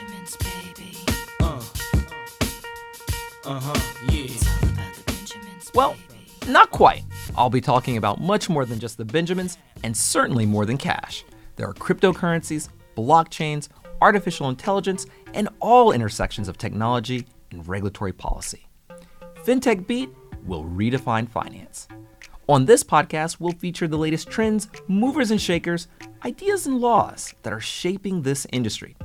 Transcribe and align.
Benjamins, 0.00 0.36
baby. 0.36 0.96
Uh. 1.40 1.62
Uh-huh, 3.44 3.80
yeah. 4.10 4.22
It's 4.24 4.46
all 4.46 4.68
about 4.70 4.94
the 4.94 5.02
Benjamins, 5.12 5.70
Well, 5.74 5.96
baby. 6.08 6.50
not 6.52 6.70
quite. 6.70 7.02
I'll 7.36 7.50
be 7.50 7.60
talking 7.60 7.96
about 7.98 8.18
much 8.20 8.48
more 8.48 8.64
than 8.64 8.78
just 8.78 8.96
the 8.96 9.04
Benjamins, 9.04 9.58
and 9.84 9.94
certainly 9.94 10.46
more 10.46 10.64
than 10.64 10.78
cash. 10.78 11.24
There 11.56 11.68
are 11.68 11.74
cryptocurrencies, 11.74 12.68
blockchains, 12.96 13.68
artificial 14.00 14.48
intelligence, 14.48 15.06
and 15.34 15.48
all 15.60 15.92
intersections 15.92 16.48
of 16.48 16.56
technology 16.56 17.26
and 17.50 17.66
regulatory 17.68 18.12
policy. 18.12 18.66
FinTech 19.44 19.86
Beat 19.86 20.08
will 20.46 20.64
redefine 20.64 21.28
finance. 21.28 21.88
On 22.48 22.64
this 22.64 22.82
podcast, 22.82 23.38
we'll 23.38 23.52
feature 23.52 23.86
the 23.86 23.98
latest 23.98 24.30
trends, 24.30 24.68
movers 24.88 25.30
and 25.30 25.40
shakers, 25.40 25.88
ideas 26.24 26.66
and 26.66 26.80
laws 26.80 27.34
that 27.42 27.52
are 27.52 27.60
shaping 27.60 28.22
this 28.22 28.46
industry. 28.50 28.96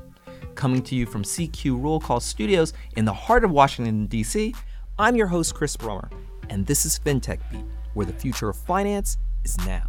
Coming 0.55 0.81
to 0.83 0.95
you 0.95 1.05
from 1.05 1.23
CQ 1.23 1.83
Roll 1.83 1.99
Call 1.99 2.21
Studios 2.21 2.71
in 2.95 3.03
the 3.03 3.13
heart 3.13 3.43
of 3.43 3.51
Washington, 3.51 4.05
D.C., 4.05 4.55
I'm 4.97 5.17
your 5.17 5.27
host, 5.27 5.53
Chris 5.53 5.75
Brummer, 5.75 6.09
and 6.49 6.65
this 6.65 6.85
is 6.85 6.97
FinTech 6.97 7.39
Beat, 7.51 7.65
where 7.93 8.05
the 8.05 8.13
future 8.13 8.47
of 8.47 8.55
finance 8.55 9.17
is 9.43 9.57
now. 9.65 9.83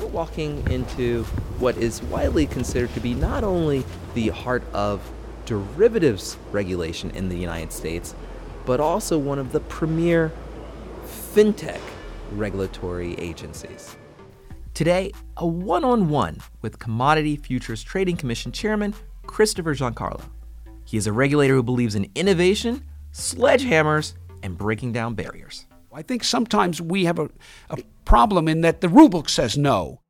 We're 0.00 0.06
walking 0.06 0.66
into 0.70 1.24
what 1.58 1.76
is 1.76 2.02
widely 2.04 2.46
considered 2.46 2.94
to 2.94 3.00
be 3.00 3.12
not 3.12 3.44
only 3.44 3.84
the 4.14 4.28
heart 4.28 4.62
of 4.72 5.02
derivatives 5.44 6.38
regulation 6.52 7.10
in 7.10 7.28
the 7.28 7.36
United 7.36 7.70
States, 7.70 8.14
but 8.64 8.80
also 8.80 9.18
one 9.18 9.38
of 9.38 9.52
the 9.52 9.60
premier 9.60 10.32
fintech 11.04 11.80
regulatory 12.32 13.14
agencies. 13.18 13.96
Today, 14.74 15.12
a 15.38 15.46
one 15.46 15.84
on 15.84 16.10
one 16.10 16.38
with 16.60 16.78
Commodity 16.78 17.36
Futures 17.36 17.82
Trading 17.82 18.16
Commission 18.16 18.52
Chairman 18.52 18.94
Christopher 19.26 19.74
Giancarlo. 19.74 20.20
He 20.84 20.96
is 20.96 21.06
a 21.06 21.12
regulator 21.12 21.54
who 21.54 21.62
believes 21.62 21.94
in 21.94 22.10
innovation, 22.14 22.84
sledgehammers, 23.12 24.14
and 24.42 24.58
breaking 24.58 24.92
down 24.92 25.14
barriers. 25.14 25.66
I 25.92 26.02
think 26.02 26.24
sometimes 26.24 26.82
we 26.82 27.06
have 27.06 27.18
a, 27.18 27.30
a 27.70 27.78
problem 28.04 28.48
in 28.48 28.60
that 28.60 28.82
the 28.82 28.88
rulebook 28.88 29.30
says 29.30 29.56
no. 29.56 30.02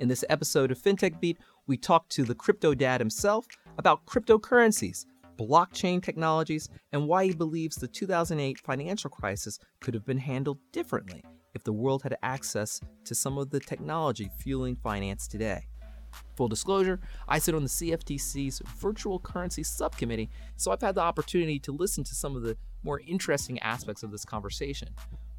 In 0.00 0.08
this 0.08 0.24
episode 0.28 0.72
of 0.72 0.78
FinTech 0.82 1.20
Beat, 1.20 1.38
we 1.68 1.76
talk 1.76 2.08
to 2.08 2.24
the 2.24 2.34
crypto 2.34 2.74
dad 2.74 3.00
himself 3.00 3.46
about 3.78 4.04
cryptocurrencies, 4.04 5.06
blockchain 5.38 6.02
technologies, 6.02 6.68
and 6.90 7.06
why 7.06 7.26
he 7.26 7.34
believes 7.34 7.76
the 7.76 7.86
2008 7.86 8.58
financial 8.58 9.10
crisis 9.10 9.60
could 9.80 9.94
have 9.94 10.04
been 10.04 10.18
handled 10.18 10.58
differently 10.72 11.22
if 11.54 11.64
the 11.64 11.72
world 11.72 12.02
had 12.02 12.16
access 12.22 12.80
to 13.04 13.14
some 13.14 13.38
of 13.38 13.50
the 13.50 13.60
technology 13.60 14.30
fueling 14.38 14.76
finance 14.76 15.26
today. 15.26 15.66
Full 16.36 16.48
disclosure, 16.48 17.00
I 17.28 17.38
sit 17.38 17.54
on 17.54 17.62
the 17.62 17.68
CFTC's 17.68 18.62
Virtual 18.78 19.18
Currency 19.18 19.62
Subcommittee, 19.62 20.30
so 20.56 20.70
I've 20.70 20.80
had 20.80 20.94
the 20.94 21.00
opportunity 21.00 21.58
to 21.60 21.72
listen 21.72 22.04
to 22.04 22.14
some 22.14 22.36
of 22.36 22.42
the 22.42 22.56
more 22.82 23.00
interesting 23.06 23.58
aspects 23.60 24.02
of 24.02 24.10
this 24.10 24.24
conversation. 24.24 24.88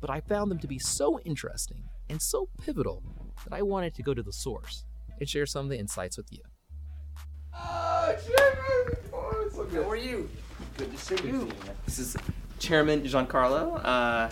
But 0.01 0.09
I 0.09 0.21
found 0.21 0.51
them 0.51 0.59
to 0.59 0.67
be 0.67 0.79
so 0.79 1.19
interesting 1.21 1.83
and 2.09 2.21
so 2.21 2.49
pivotal 2.61 3.03
that 3.43 3.53
I 3.53 3.61
wanted 3.61 3.93
to 3.95 4.03
go 4.03 4.13
to 4.13 4.23
the 4.23 4.33
source 4.33 4.85
and 5.19 5.27
share 5.27 5.45
some 5.45 5.65
of 5.65 5.69
the 5.69 5.79
insights 5.79 6.17
with 6.17 6.31
you. 6.31 6.41
Oh, 7.53 8.15
Chairman! 8.25 8.97
Oh, 9.13 9.49
so 9.53 9.83
How 9.83 9.89
are 9.89 9.95
you? 9.95 10.29
Good 10.77 10.91
to 10.91 10.97
see 10.97 11.27
you. 11.27 11.49
This 11.85 11.99
is 11.99 12.15
Chairman 12.59 13.01
Giancarlo, 13.03 13.81
uh, 13.83 14.29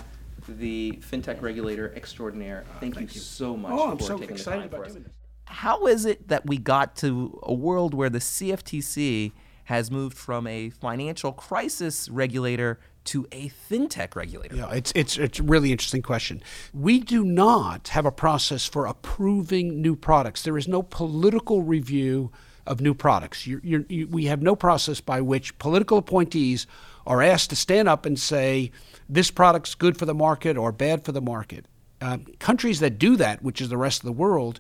the 0.48 1.00
fintech 1.02 1.42
regulator 1.42 1.94
extraordinaire. 1.96 2.66
Ah, 2.70 2.78
thank, 2.80 3.00
you, 3.00 3.08
so 3.08 3.54
oh, 3.54 3.58
much 3.58 3.72
Oh, 3.74 3.92
I'm 3.92 3.98
for 3.98 4.04
so 4.04 4.18
taking 4.18 4.36
excited 4.36 4.64
the 4.64 4.68
time 4.68 4.68
about 4.68 4.78
for 4.78 4.86
us. 4.86 4.92
doing 4.94 5.04
this. 5.04 5.14
How 5.46 5.88
is 5.88 6.06
it 6.06 6.28
that 6.28 6.46
we 6.46 6.58
got 6.58 6.96
to 6.98 7.40
a 7.44 7.54
world 7.54 7.94
where 7.94 8.10
the 8.10 8.20
CFTC 8.20 9.32
has 9.66 9.90
moved 9.92 10.18
from 10.18 10.48
a 10.48 10.70
financial 10.70 11.32
crisis 11.32 12.10
regulator 12.10 12.80
to 13.06 13.28
a 13.32 13.50
fintech 13.50 14.16
regulator? 14.16 14.56
Yeah, 14.56 14.72
it's 14.74 14.92
it's 14.94 15.18
it's 15.18 15.40
a 15.40 15.44
really 15.44 15.72
interesting 15.72 16.02
question. 16.02 16.42
We 16.74 17.00
do 17.00 17.24
not 17.24 17.90
have 17.90 18.06
a 18.06 18.12
process 18.12 18.66
for 18.66 18.86
approving 18.86 19.82
new 19.82 19.96
products. 19.96 20.44
There 20.44 20.58
is 20.58 20.68
no 20.68 20.84
political 20.84 21.62
review 21.62 22.32
of 22.66 22.82
new 22.82 22.94
products. 22.94 23.48
You're, 23.48 23.62
you're, 23.64 23.86
you, 23.88 24.08
we 24.08 24.26
have 24.26 24.42
no 24.42 24.56
process 24.56 25.00
by 25.00 25.22
which 25.22 25.58
political 25.58 25.98
appointees 25.98 26.68
are 27.08 27.22
asked 27.22 27.50
to 27.50 27.56
stand 27.56 27.88
up 27.88 28.06
and 28.06 28.20
say 28.20 28.70
this 29.10 29.32
product's 29.32 29.74
good 29.74 29.98
for 29.98 30.06
the 30.06 30.14
market 30.14 30.58
or 30.58 30.72
bad 30.72 31.04
for 31.04 31.14
the 31.14 31.22
market. 31.22 31.66
Um, 32.02 32.26
countries 32.38 32.80
that 32.82 33.00
do 33.00 33.16
that, 33.16 33.42
which 33.42 33.62
is 33.62 33.70
the 33.70 33.78
rest 33.78 34.02
of 34.02 34.06
the 34.06 34.12
world, 34.12 34.60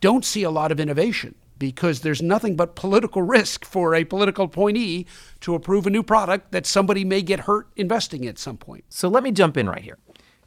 don't 0.00 0.24
see 0.24 0.44
a 0.44 0.50
lot 0.50 0.72
of 0.72 0.80
innovation 0.80 1.34
because 1.58 2.00
there's 2.00 2.22
nothing 2.22 2.54
but 2.54 2.76
political 2.76 3.22
risk 3.22 3.64
for 3.64 3.94
a 3.94 4.04
political 4.04 4.44
appointee 4.44 5.06
to 5.40 5.56
approve 5.56 5.86
a 5.86 5.90
new 5.90 6.04
product 6.04 6.52
that 6.52 6.64
somebody 6.64 7.04
may 7.04 7.20
get 7.20 7.40
hurt 7.40 7.68
investing 7.74 8.24
at 8.26 8.38
some 8.38 8.56
point. 8.56 8.84
So 8.88 9.08
let 9.08 9.24
me 9.24 9.32
jump 9.32 9.56
in 9.56 9.68
right 9.68 9.82
here. 9.82 9.98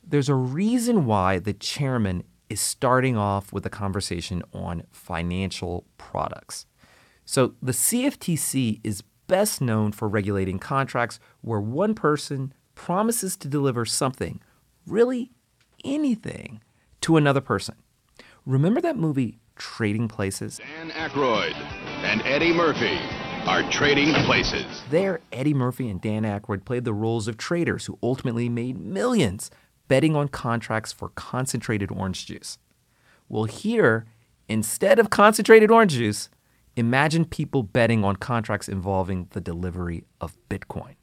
There's 0.01 0.29
a 0.29 0.35
reason 0.35 1.05
why 1.05 1.37
the 1.37 1.53
chairman 1.53 2.23
is 2.49 2.61
starting 2.61 3.17
off 3.17 3.51
with 3.51 3.65
a 3.65 3.69
conversation 3.69 4.41
on 4.53 4.83
financial 4.91 5.85
products. 5.97 6.65
So 7.25 7.55
the 7.61 7.71
CFTC 7.73 8.79
is 8.83 9.03
best 9.31 9.61
known 9.61 9.93
for 9.93 10.09
regulating 10.09 10.59
contracts 10.59 11.17
where 11.39 11.61
one 11.61 11.95
person 11.95 12.51
promises 12.75 13.37
to 13.37 13.47
deliver 13.47 13.85
something, 13.85 14.41
really 14.85 15.31
anything, 15.85 16.61
to 16.99 17.15
another 17.15 17.39
person. 17.39 17.75
Remember 18.45 18.81
that 18.81 18.97
movie 18.97 19.39
Trading 19.55 20.09
Places? 20.09 20.57
Dan 20.57 20.89
Aykroyd 20.89 21.55
and 22.03 22.21
Eddie 22.23 22.51
Murphy 22.51 22.99
are 23.47 23.63
trading 23.71 24.13
places. 24.25 24.65
There, 24.89 25.21
Eddie 25.31 25.53
Murphy 25.53 25.87
and 25.87 26.01
Dan 26.01 26.23
Aykroyd 26.23 26.65
played 26.65 26.83
the 26.83 26.93
roles 26.93 27.29
of 27.29 27.37
traders 27.37 27.85
who 27.85 27.97
ultimately 28.03 28.49
made 28.49 28.81
millions 28.81 29.49
betting 29.87 30.13
on 30.13 30.27
contracts 30.27 30.91
for 30.91 31.07
concentrated 31.07 31.89
orange 31.89 32.25
juice. 32.25 32.57
Well, 33.29 33.45
here, 33.45 34.05
instead 34.49 34.99
of 34.99 35.09
concentrated 35.09 35.71
orange 35.71 35.93
juice, 35.93 36.27
imagine 36.75 37.25
people 37.25 37.63
betting 37.63 38.03
on 38.03 38.15
contracts 38.15 38.69
involving 38.69 39.27
the 39.31 39.41
delivery 39.41 40.03
of 40.19 40.37
Bitcoin. 40.49 40.95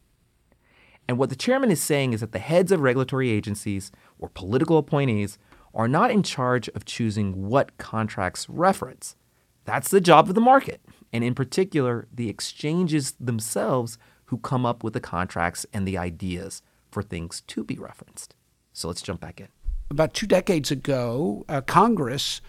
And 1.07 1.19
what 1.19 1.31
the 1.31 1.37
chairman 1.37 1.71
is 1.71 1.83
saying 1.83 2.13
is 2.13 2.21
that 2.21 2.33
the 2.33 2.39
heads 2.39 2.71
of 2.71 2.81
regulatory 2.81 3.31
agencies 3.31 3.91
or 4.19 4.29
political 4.29 4.77
appointees 4.77 5.39
are 5.75 5.89
not 5.89 6.11
in 6.11 6.23
charge 6.23 6.69
of 6.71 6.85
choosing 6.85 7.47
what 7.49 7.77
contracts 7.79 8.49
reference. 8.49 9.17
That's 9.65 9.91
the 9.91 10.01
job 10.01 10.29
of 10.29 10.35
the 10.35 10.41
market, 10.41 10.81
and 11.13 11.23
in 11.23 11.35
particular, 11.35 12.09
the 12.13 12.29
exchanges 12.29 13.13
themselves 13.13 13.99
who 14.27 14.39
come 14.39 14.67
up 14.67 14.83
with 14.83 14.93
the 14.93 15.01
contracts 15.01 15.65
and 15.73 15.87
the 15.87 15.99
ideas 15.99 16.63
for 16.91 17.03
things 17.03 17.43
to 17.43 17.65
be 17.65 17.77
referenced. 17.77 18.35
So 18.73 18.89
let's 18.89 19.03
jump 19.03 19.21
back 19.21 19.41
in. 19.41 19.49
About 19.91 20.13
two 20.13 20.27
decades 20.27 20.71
ago, 20.71 21.45
uh, 21.49 21.63
Congress 21.63 22.43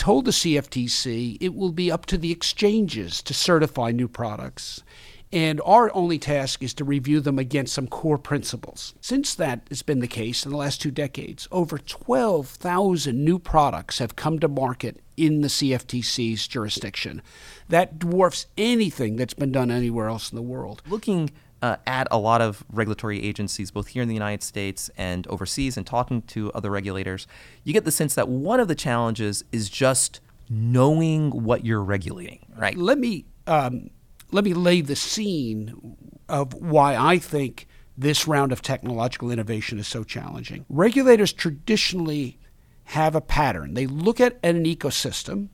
told 0.00 0.24
the 0.24 0.30
CFTC 0.30 1.36
it 1.42 1.54
will 1.54 1.72
be 1.72 1.92
up 1.92 2.06
to 2.06 2.16
the 2.16 2.32
exchanges 2.32 3.22
to 3.22 3.34
certify 3.34 3.90
new 3.90 4.08
products. 4.08 4.82
And 5.30 5.60
our 5.64 5.94
only 5.94 6.18
task 6.18 6.62
is 6.62 6.72
to 6.74 6.84
review 6.84 7.20
them 7.20 7.38
against 7.38 7.74
some 7.74 7.86
core 7.86 8.16
principles. 8.16 8.94
Since 9.02 9.34
that 9.34 9.60
has 9.68 9.82
been 9.82 10.00
the 10.00 10.08
case 10.08 10.44
in 10.44 10.50
the 10.50 10.56
last 10.56 10.80
two 10.80 10.90
decades, 10.90 11.46
over 11.52 11.76
12,000 11.76 13.22
new 13.22 13.38
products 13.38 13.98
have 13.98 14.16
come 14.16 14.38
to 14.40 14.48
market 14.48 15.00
in 15.18 15.42
the 15.42 15.48
CFTC's 15.48 16.48
jurisdiction. 16.48 17.20
That 17.68 17.98
dwarfs 17.98 18.46
anything 18.56 19.16
that's 19.16 19.34
been 19.34 19.52
done 19.52 19.70
anywhere 19.70 20.08
else 20.08 20.32
in 20.32 20.36
the 20.36 20.42
world. 20.42 20.82
looking 20.88 21.30
uh, 21.62 21.76
at 21.86 22.08
a 22.10 22.18
lot 22.18 22.40
of 22.40 22.64
regulatory 22.70 23.22
agencies, 23.22 23.70
both 23.70 23.88
here 23.88 24.02
in 24.02 24.08
the 24.08 24.14
United 24.14 24.42
States 24.42 24.90
and 24.96 25.26
overseas, 25.28 25.76
and 25.76 25.86
talking 25.86 26.22
to 26.22 26.50
other 26.52 26.70
regulators, 26.70 27.26
you 27.64 27.72
get 27.72 27.84
the 27.84 27.90
sense 27.90 28.14
that 28.14 28.28
one 28.28 28.60
of 28.60 28.68
the 28.68 28.74
challenges 28.74 29.44
is 29.52 29.68
just 29.68 30.20
knowing 30.48 31.30
what 31.30 31.64
you're 31.64 31.82
regulating, 31.82 32.40
right? 32.56 32.76
Let 32.76 32.98
me 32.98 33.26
um, 33.46 33.90
let 34.30 34.44
me 34.44 34.54
lay 34.54 34.80
the 34.80 34.96
scene 34.96 35.96
of 36.28 36.54
why 36.54 36.96
I 36.96 37.18
think 37.18 37.66
this 37.96 38.26
round 38.26 38.52
of 38.52 38.62
technological 38.62 39.30
innovation 39.30 39.78
is 39.78 39.88
so 39.88 40.04
challenging. 40.04 40.64
Regulators 40.68 41.32
traditionally 41.32 42.38
have 42.84 43.14
a 43.14 43.20
pattern. 43.20 43.74
They 43.74 43.86
look 43.86 44.20
at 44.20 44.38
an 44.42 44.64
ecosystem 44.64 45.48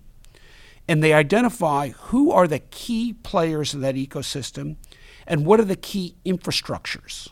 and 0.88 1.02
they 1.02 1.12
identify 1.12 1.88
who 1.88 2.30
are 2.30 2.46
the 2.46 2.60
key 2.60 3.12
players 3.12 3.74
in 3.74 3.80
that 3.80 3.96
ecosystem 3.96 4.76
and 5.26 5.44
what 5.44 5.60
are 5.60 5.64
the 5.64 5.76
key 5.76 6.14
infrastructures. 6.24 7.28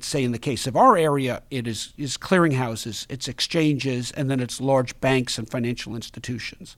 Say 0.00 0.24
in 0.24 0.32
the 0.32 0.38
case 0.38 0.66
of 0.66 0.76
our 0.76 0.96
area, 0.96 1.42
it 1.50 1.66
is, 1.66 1.92
is 1.98 2.16
clearinghouses, 2.16 3.06
it's 3.10 3.28
exchanges, 3.28 4.10
and 4.12 4.30
then 4.30 4.40
it's 4.40 4.60
large 4.60 4.98
banks 5.00 5.36
and 5.36 5.48
financial 5.48 5.94
institutions. 5.94 6.76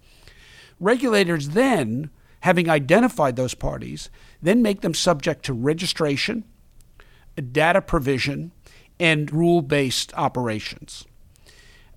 Regulators 0.81 1.51
then, 1.51 2.11
having 2.41 2.69
identified 2.69 3.37
those 3.37 3.55
parties, 3.55 4.11
then 4.43 4.61
make 4.61 4.81
them 4.81 4.93
subject 4.93 5.45
to 5.45 5.53
registration, 5.53 6.45
data 7.53 7.81
provision, 7.81 8.51
and 8.99 9.33
rule 9.33 9.63
based 9.63 10.13
operations. 10.17 11.05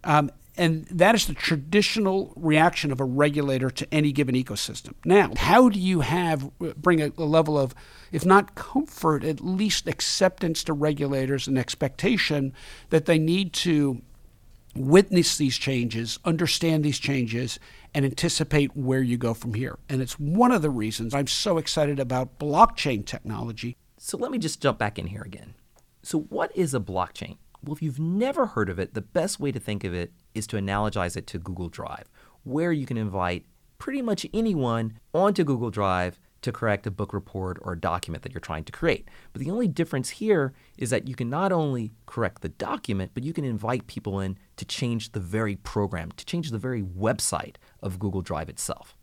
Um, 0.04 0.32
And 0.60 0.86
that 0.92 1.16
is 1.16 1.26
the 1.26 1.34
traditional 1.34 2.34
reaction 2.36 2.92
of 2.92 3.00
a 3.00 3.06
regulator 3.06 3.70
to 3.70 3.94
any 3.94 4.12
given 4.12 4.36
ecosystem. 4.36 4.94
Now, 5.06 5.32
how 5.38 5.70
do 5.70 5.80
you 5.80 6.02
have 6.02 6.52
bring 6.60 7.02
a, 7.02 7.14
a 7.18 7.24
level 7.24 7.58
of, 7.58 7.74
if 8.12 8.26
not 8.26 8.56
comfort, 8.56 9.24
at 9.24 9.40
least 9.40 9.88
acceptance 9.88 10.66
to 10.66 10.74
regulators 10.74 11.48
and 11.48 11.58
expectation 11.58 12.52
that 12.90 13.06
they 13.06 13.18
need 13.18 13.54
to 13.54 14.02
witness 14.76 15.38
these 15.38 15.58
changes, 15.58 16.20
understand 16.26 16.84
these 16.84 17.00
changes, 17.00 17.58
and 17.94 18.04
anticipate 18.04 18.76
where 18.76 19.02
you 19.02 19.18
go 19.18 19.34
from 19.34 19.54
here. 19.54 19.80
And 19.88 20.02
it's 20.02 20.20
one 20.20 20.52
of 20.52 20.62
the 20.62 20.70
reasons 20.70 21.14
I'm 21.14 21.28
so 21.28 21.58
excited 21.58 22.02
about 22.02 22.38
blockchain 22.38 23.06
technology. 23.06 23.78
So 23.98 24.18
let 24.18 24.30
me 24.30 24.38
just 24.38 24.62
jump 24.62 24.78
back 24.78 25.00
in 25.00 25.08
here 25.08 25.24
again. 25.24 25.56
So, 26.04 26.20
what 26.20 26.56
is 26.56 26.74
a 26.74 26.80
blockchain? 26.82 27.38
Well, 27.64 27.76
if 27.76 27.82
you've 27.82 28.00
never 28.00 28.48
heard 28.48 28.70
of 28.70 28.80
it, 28.80 28.94
the 28.94 29.02
best 29.02 29.40
way 29.40 29.52
to 29.52 29.60
think 29.60 29.84
of 29.84 29.94
it 29.94 30.14
is 30.34 30.48
to 30.48 30.58
analogize 30.58 31.18
it 31.18 31.28
to 31.28 31.40
Google 31.40 31.70
Drive, 31.70 32.10
where 32.44 32.72
you 32.72 32.86
can 32.86 32.98
invite 32.98 33.46
pretty 33.78 34.02
much 34.02 34.26
anyone 34.34 35.00
onto 35.14 35.44
Google 35.44 35.70
Drive 35.70 36.20
to 36.42 36.52
correct 36.52 36.88
a 36.88 36.92
book 36.92 37.14
report 37.14 37.58
or 37.62 37.74
a 37.74 37.80
document 37.80 38.24
that 38.24 38.34
you're 38.34 38.40
trying 38.40 38.64
to 38.64 38.72
create. 38.72 39.10
But 39.34 39.42
the 39.42 39.52
only 39.52 39.68
difference 39.68 40.10
here 40.10 40.54
is 40.78 40.90
that 40.90 41.08
you 41.08 41.16
can 41.16 41.30
not 41.30 41.52
only 41.52 41.92
correct 42.06 42.42
the 42.42 42.50
document, 42.50 43.12
but 43.14 43.24
you 43.24 43.34
can 43.34 43.44
invite 43.44 43.88
people 43.88 44.20
in 44.20 44.38
to 44.56 44.66
change 44.66 45.12
the 45.12 45.20
very 45.20 45.58
program, 45.58 46.12
to 46.14 46.26
change 46.26 46.52
the 46.52 46.58
very 46.58 46.82
website 46.82 47.56
of 47.82 48.00
Google 48.00 48.22
Drive 48.22 48.48
itself. 48.48 48.96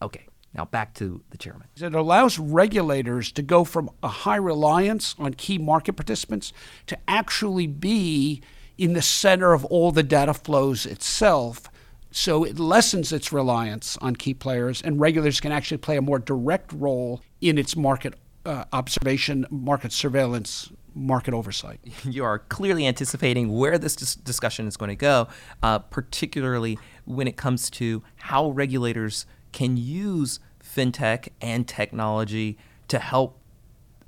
Okay, 0.00 0.26
now 0.54 0.64
back 0.66 0.94
to 0.94 1.22
the 1.30 1.38
chairman. 1.38 1.68
It 1.76 1.94
allows 1.94 2.38
regulators 2.38 3.32
to 3.32 3.42
go 3.42 3.64
from 3.64 3.90
a 4.02 4.08
high 4.08 4.36
reliance 4.36 5.14
on 5.18 5.34
key 5.34 5.58
market 5.58 5.94
participants 5.94 6.52
to 6.86 6.98
actually 7.08 7.66
be 7.66 8.42
in 8.76 8.92
the 8.92 9.02
center 9.02 9.52
of 9.52 9.64
all 9.66 9.92
the 9.92 10.02
data 10.02 10.34
flows 10.34 10.86
itself 10.86 11.70
so 12.12 12.44
it 12.44 12.58
lessens 12.58 13.10
its 13.10 13.32
reliance 13.32 13.96
on 14.02 14.16
key 14.16 14.34
players, 14.34 14.82
and 14.82 15.00
regulators 15.00 15.40
can 15.40 15.50
actually 15.50 15.78
play 15.78 15.96
a 15.96 16.02
more 16.02 16.18
direct 16.18 16.72
role 16.72 17.22
in 17.40 17.56
its 17.56 17.74
market 17.74 18.14
uh, 18.44 18.64
observation, 18.72 19.46
market 19.50 19.92
surveillance, 19.92 20.70
market 20.94 21.32
oversight. 21.32 21.80
You 22.04 22.24
are 22.24 22.40
clearly 22.40 22.86
anticipating 22.86 23.50
where 23.50 23.78
this 23.78 23.96
dis- 23.96 24.14
discussion 24.14 24.66
is 24.66 24.76
going 24.76 24.90
to 24.90 24.96
go, 24.96 25.28
uh, 25.62 25.78
particularly 25.78 26.78
when 27.06 27.26
it 27.26 27.36
comes 27.36 27.70
to 27.70 28.02
how 28.16 28.50
regulators 28.50 29.24
can 29.52 29.76
use 29.76 30.40
fintech 30.62 31.28
and 31.40 31.68
technology 31.68 32.58
to 32.88 32.98
help 32.98 33.38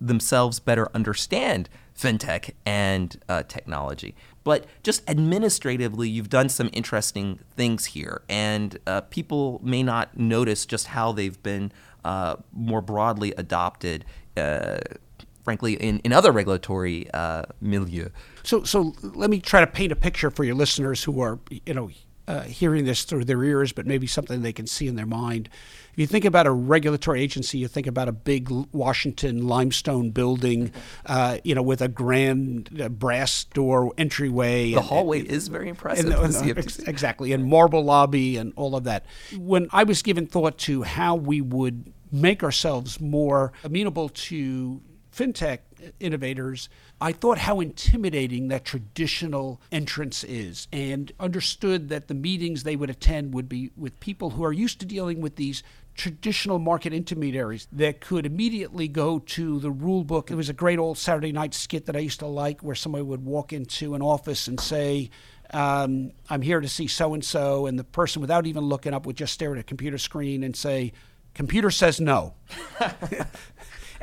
themselves 0.01 0.61
better 0.61 0.89
understand 0.95 1.69
fintech 1.97 2.51
and 2.67 3.21
uh, 3.29 3.43
technology. 3.45 4.15
But 4.43 4.67
just 4.83 5.09
administratively, 5.09 6.09
you've 6.09 6.29
done 6.29 6.49
some 6.49 6.69
interesting 6.73 7.39
things 7.57 7.87
here, 7.87 8.23
and 8.29 8.79
uh, 8.87 9.03
people 9.03 9.61
may 9.63 9.83
not 9.83 10.19
notice 10.19 10.67
just 10.67 10.89
how 10.89 11.13
they've 11.13 11.43
been 11.43 11.73
uh, 12.05 12.37
more 12.53 12.83
broadly 12.83 13.33
adopted. 13.39 14.05
Uh, 14.37 14.79
frankly, 15.45 15.75
in, 15.75 15.99
in 16.01 16.13
other 16.13 16.33
regulatory 16.33 17.07
uh, 17.13 17.43
milieu. 17.61 18.09
So, 18.43 18.65
so 18.65 18.95
let 19.03 19.29
me 19.29 19.41
try 19.41 19.61
to 19.61 19.67
paint 19.67 19.93
a 19.93 19.97
picture 19.97 20.31
for 20.31 20.43
your 20.43 20.55
listeners 20.55 21.05
who 21.05 21.21
are, 21.21 21.39
you 21.67 21.75
know, 21.75 21.91
uh, 22.27 22.43
hearing 22.43 22.85
this 22.85 23.05
through 23.05 23.25
their 23.25 23.43
ears, 23.45 23.73
but 23.73 23.87
maybe 23.87 24.07
something 24.07 24.43
they 24.43 24.53
can 24.53 24.67
see 24.67 24.87
in 24.87 24.97
their 24.97 25.07
mind. 25.07 25.49
If 25.93 25.99
you 25.99 26.07
think 26.07 26.25
about 26.25 26.47
a 26.47 26.51
regulatory 26.51 27.23
agency, 27.23 27.59
you 27.59 27.69
think 27.69 27.87
about 27.87 28.09
a 28.09 28.13
big 28.13 28.49
Washington 28.73 29.47
limestone 29.47 30.11
building, 30.11 30.73
uh, 31.07 31.39
you 31.45 31.55
know, 31.55 31.63
with 31.63 31.81
a 31.81 31.89
grand 31.89 32.81
uh, 32.81 32.89
brass 32.89 33.45
door 33.45 33.93
entryway. 33.97 34.73
The 34.73 34.79
and, 34.79 34.87
hallway 34.87 35.21
and, 35.21 35.29
is 35.29 35.49
very 35.49 35.69
impressive. 35.69 36.07
And, 36.07 36.15
exactly, 36.89 37.33
and 37.33 37.45
marble 37.45 37.85
lobby 37.85 38.37
and 38.37 38.53
all 38.57 38.75
of 38.75 38.85
that. 38.85 39.07
When 39.37 39.69
I 39.71 39.85
was 39.85 40.03
given 40.03 40.27
thought 40.27 40.59
to 40.59 40.83
how 40.83 41.15
we 41.15 41.41
would 41.41 41.93
make 42.11 42.43
ourselves 42.43 43.01
more 43.01 43.53
amenable 43.63 44.09
to 44.09 44.81
fintech 45.15 45.59
innovators, 46.01 46.69
I 47.01 47.13
thought 47.13 47.39
how 47.39 47.61
intimidating 47.61 48.49
that 48.49 48.65
traditional 48.65 49.61
entrance 49.71 50.25
is 50.25 50.69
and 50.73 51.13
understood 51.19 51.89
that 51.89 52.09
the 52.09 52.15
meetings 52.15 52.63
they 52.63 52.77
would 52.77 52.91
attend 52.91 53.35
would 53.35 53.49
be 53.49 53.71
with 53.77 53.99
people 54.01 54.31
who 54.31 54.45
are 54.45 54.53
used 54.53 54.81
to 54.81 54.87
dealing 54.87 55.21
with 55.21 55.37
these 55.37 55.63
traditional 55.95 56.59
market 56.59 56.93
intermediaries 56.93 57.69
that 57.73 58.01
could 58.01 58.27
immediately 58.27 58.89
go 58.89 59.21
to 59.21 59.61
the 59.61 59.71
rule 59.71 60.05
book. 60.05 60.31
It 60.31 60.35
was 60.35 60.49
a 60.49 60.55
great 60.55 60.79
old 60.79 60.99
Saturday 60.99 61.33
night 61.33 61.55
skit 61.55 61.87
that 61.87 61.97
I 61.97 62.01
used 62.01 62.21
to 62.21 62.27
like 62.27 62.63
where 62.63 62.75
somebody 62.75 63.03
would 63.03 63.25
walk 63.25 63.53
into 63.53 63.95
an 63.95 64.03
office 64.03 64.49
and 64.49 64.59
say, 64.59 65.11
um, 65.53 66.11
I'm 66.29 66.43
here 66.43 66.61
to 66.61 66.69
see 66.69 66.89
so 66.89 67.15
and 67.15 67.25
so, 67.25 67.67
and 67.67 67.79
the 67.79 67.85
person, 67.85 68.21
without 68.21 68.47
even 68.47 68.65
looking 68.65 68.93
up, 68.93 69.07
would 69.07 69.17
just 69.17 69.35
stare 69.35 69.53
at 69.53 69.59
a 69.59 69.63
computer 69.63 69.99
screen 69.99 70.43
and 70.43 70.57
say, 70.57 70.93
Computer 71.35 71.71
says 71.71 72.01
no. 72.01 72.35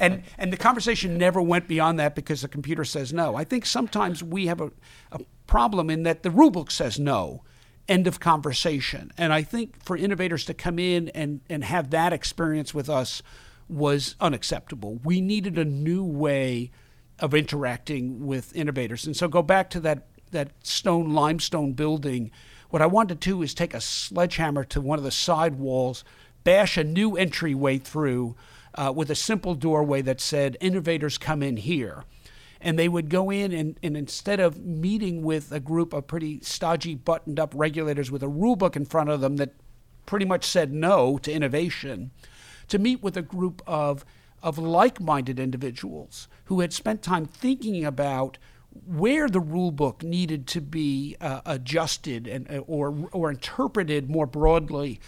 and 0.02 0.24
and 0.38 0.52
the 0.52 0.58
conversation 0.58 1.18
never 1.18 1.42
went 1.42 1.68
beyond 1.68 2.00
that 2.00 2.16
because 2.16 2.42
the 2.42 2.48
computer 2.48 2.84
says 2.84 3.14
no. 3.14 3.36
I 3.36 3.44
think 3.44 3.66
sometimes 3.66 4.24
we 4.24 4.48
have 4.48 4.62
a, 4.62 4.72
a 5.12 5.20
problem 5.48 5.90
in 5.90 6.04
that 6.04 6.24
the 6.24 6.30
rulebook 6.30 6.72
says 6.72 7.00
no. 7.00 7.44
End 7.88 8.08
of 8.08 8.20
conversation. 8.20 9.12
And 9.18 9.34
I 9.34 9.42
think 9.42 9.84
for 9.84 9.98
innovators 9.98 10.46
to 10.46 10.54
come 10.54 10.80
in 10.80 11.10
and, 11.10 11.42
and 11.50 11.64
have 11.64 11.90
that 11.90 12.14
experience 12.14 12.74
with 12.74 12.90
us 12.90 13.22
was 13.68 14.16
unacceptable. 14.20 15.00
We 15.04 15.20
needed 15.20 15.58
a 15.58 15.66
new 15.66 16.04
way 16.04 16.72
of 17.20 17.34
interacting 17.34 18.26
with 18.26 18.56
innovators. 18.56 19.06
And 19.06 19.16
so 19.16 19.28
go 19.28 19.42
back 19.42 19.70
to 19.72 19.80
that 19.82 20.08
that 20.32 20.52
stone 20.66 21.14
limestone 21.14 21.74
building. 21.74 22.32
What 22.70 22.82
I 22.82 22.86
wanted 22.86 23.20
to 23.20 23.30
do 23.30 23.42
is 23.42 23.54
take 23.54 23.74
a 23.74 23.82
sledgehammer 23.82 24.64
to 24.66 24.80
one 24.80 24.98
of 24.98 25.04
the 25.04 25.12
side 25.12 25.56
walls, 25.56 26.06
bash 26.44 26.78
a 26.78 26.84
new 26.84 27.18
entryway 27.18 27.78
through 27.78 28.36
uh, 28.76 28.92
with 28.96 29.10
a 29.10 29.16
simple 29.16 29.56
doorway 29.56 30.02
that 30.02 30.22
said, 30.22 30.58
Innovators 30.60 31.18
come 31.18 31.44
in 31.44 31.58
here. 31.58 32.04
And 32.60 32.78
they 32.78 32.88
would 32.88 33.10
go 33.10 33.32
in, 33.32 33.52
and, 33.52 33.80
and 33.82 33.98
instead 33.98 34.40
of 34.40 34.64
meeting 34.64 35.24
with 35.24 35.52
a 35.52 35.60
group 35.60 35.94
of 35.94 36.06
pretty 36.06 36.42
stodgy, 36.42 36.94
buttoned 36.94 37.40
up 37.40 37.54
regulators 37.56 38.12
with 38.12 38.22
a 38.22 38.28
rule 38.28 38.56
book 38.56 38.76
in 38.76 38.86
front 38.86 39.10
of 39.10 39.20
them 39.20 39.38
that 39.38 39.56
pretty 40.06 40.26
much 40.26 40.46
said 40.46 40.72
no 40.72 41.18
to 41.18 41.32
innovation, 41.32 42.12
to 42.68 42.78
meet 42.78 43.02
with 43.02 43.18
a 43.18 43.22
group 43.24 43.64
of, 43.66 44.06
of 44.44 44.60
like 44.60 45.02
minded 45.02 45.40
individuals 45.40 46.28
who 46.46 46.60
had 46.60 46.72
spent 46.72 47.02
time 47.02 47.26
thinking 47.26 47.84
about 47.84 48.38
where 48.86 49.28
the 49.28 49.40
rule 49.40 49.72
book 49.72 50.04
needed 50.04 50.48
to 50.48 50.62
be 50.62 51.18
uh, 51.20 51.42
adjusted 51.46 52.28
and, 52.28 52.50
uh, 52.50 52.60
or, 52.60 53.10
or 53.12 53.30
interpreted 53.30 54.10
more 54.10 54.26
broadly 54.26 55.00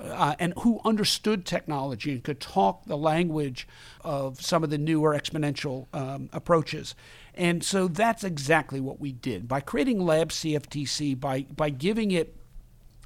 uh, 0.00 0.34
and 0.38 0.54
who 0.58 0.80
understood 0.84 1.44
technology 1.44 2.12
and 2.12 2.24
could 2.24 2.40
talk 2.40 2.84
the 2.86 2.96
language 2.96 3.68
of 4.02 4.40
some 4.40 4.64
of 4.64 4.70
the 4.70 4.78
newer 4.78 5.14
exponential 5.14 5.86
um, 5.94 6.28
approaches. 6.32 6.94
And 7.34 7.62
so 7.62 7.88
that's 7.88 8.24
exactly 8.24 8.80
what 8.80 9.00
we 9.00 9.12
did. 9.12 9.46
By 9.46 9.60
creating 9.60 10.04
Lab 10.04 10.30
CFTC, 10.30 11.18
by, 11.18 11.42
by 11.54 11.70
giving 11.70 12.10
it 12.10 12.36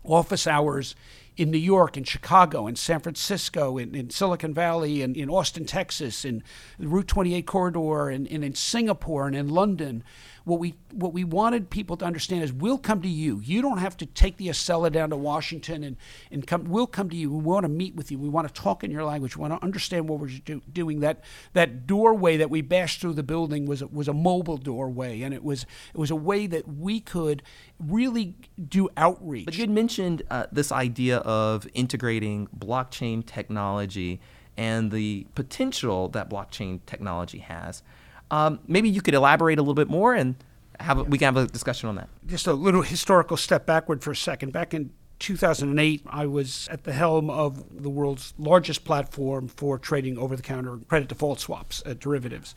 office 0.05 0.47
hours 0.47 0.95
in 1.37 1.51
New 1.51 1.59
York, 1.59 1.97
in 1.97 2.05
Chicago, 2.05 2.67
in 2.67 2.77
San 2.77 3.01
Francisco, 3.01 3.77
in, 3.77 3.95
in 3.95 4.11
Silicon 4.11 4.55
Valley, 4.55 5.03
in, 5.03 5.17
in 5.17 5.29
Austin, 5.29 5.65
Texas, 5.65 6.25
in 6.25 6.45
the 6.79 6.87
Route 6.87 7.09
28 7.09 7.47
corridor, 7.47 8.09
and, 8.09 8.29
and 8.29 8.45
in 8.45 8.55
Singapore, 8.55 9.27
and 9.27 9.35
in 9.35 9.49
London, 9.49 10.05
what 10.45 10.61
we 10.61 10.75
what 10.93 11.13
we 11.13 11.25
wanted 11.25 11.71
people 11.71 11.97
to 11.97 12.05
understand 12.05 12.43
is 12.43 12.53
we'll 12.53 12.79
come 12.79 13.01
to 13.03 13.09
you. 13.09 13.41
You 13.43 13.63
don't 13.63 13.79
have 13.79 13.97
to 13.99 14.07
take 14.07 14.37
the 14.37 14.49
Acela 14.49 14.93
down 14.93 15.11
to 15.11 15.17
Washington 15.17 15.83
and, 15.83 15.97
and 16.31 16.47
come. 16.47 16.65
We'll 16.65 16.87
come 16.87 17.09
to 17.11 17.17
you. 17.17 17.33
We 17.33 17.43
want 17.43 17.65
to 17.65 17.69
meet 17.69 17.95
with 17.95 18.11
you. 18.11 18.19
We 18.19 18.29
want 18.29 18.47
to 18.47 18.53
talk 18.53 18.85
in 18.85 18.91
your 18.91 19.05
language. 19.05 19.37
We 19.37 19.41
want 19.41 19.59
to 19.59 19.65
understand 19.65 20.09
what 20.09 20.21
we're 20.21 20.29
do, 20.45 20.61
doing. 20.71 21.01
That 21.01 21.25
that 21.55 21.87
doorway 21.87 22.37
that 22.37 22.51
we 22.51 22.61
bashed 22.61 23.01
through 23.01 23.15
the 23.15 23.23
building 23.23 23.65
was 23.65 23.83
was 23.85 24.07
a 24.07 24.13
mobile 24.13 24.59
doorway, 24.59 25.23
and 25.23 25.33
it 25.33 25.43
was 25.43 25.63
it 25.95 25.99
was 25.99 26.11
a 26.11 26.17
way 26.17 26.47
that 26.47 26.69
we 26.69 27.01
could 27.01 27.43
really 27.79 28.35
do 28.69 28.91
outreach. 28.97 29.47
But 29.47 29.55
you 29.55 29.63
had 29.63 29.71
mentioned 29.71 30.23
uh, 30.31 30.47
this 30.53 30.71
idea 30.71 31.19
of 31.19 31.67
integrating 31.73 32.49
blockchain 32.57 33.25
technology 33.25 34.21
and 34.57 34.91
the 34.91 35.27
potential 35.35 36.09
that 36.11 36.29
blockchain 36.31 36.81
technology 36.87 37.39
has. 37.39 37.83
Um, 38.31 38.61
maybe 38.67 38.89
you 38.89 39.03
could 39.03 39.15
elaborate 39.15 39.59
a 39.59 39.63
little 39.63 39.75
bit 39.75 39.89
more 39.89 40.15
and 40.15 40.35
have 40.81 40.99
a, 40.99 41.05
we 41.05 41.19
can 41.19 41.35
have 41.35 41.37
a 41.37 41.47
discussion 41.47 41.89
on 41.89 41.97
that. 41.97 42.09
Just 42.27 42.47
a 42.47 42.53
little 42.53 42.83
historical 42.83 43.37
step 43.37 43.67
backward 43.67 44.03
for 44.03 44.11
a 44.11 44.17
second. 44.17 44.53
Back 44.53 44.75
in 44.75 44.91
2008, 45.19 46.03
I 46.07 46.27
was 46.27 46.69
at 46.71 46.85
the 46.85 46.93
helm 46.93 47.31
of 47.31 47.83
the 47.83 47.91
world's 47.91 48.35
largest 48.39 48.85
platform 48.85 49.49
for 49.49 49.79
trading 49.79 50.19
over 50.19 50.37
the 50.37 50.43
counter 50.43 50.79
credit 50.89 51.09
default 51.09 51.41
swaps, 51.41 51.83
uh, 51.87 51.95
derivatives. 51.99 52.55